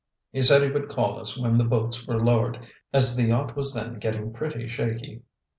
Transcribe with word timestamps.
He 0.31 0.41
said 0.41 0.63
he 0.63 0.71
would 0.71 0.89
call 0.89 1.19
us 1.19 1.37
when 1.37 1.59
the 1.59 1.63
boats 1.63 2.07
were 2.07 2.17
lowered, 2.19 2.59
as 2.91 3.15
the 3.15 3.25
yacht 3.25 3.55
was 3.55 3.75
then 3.75 3.99
getting 3.99 4.33
pretty 4.33 4.67
shaky. 4.67 5.21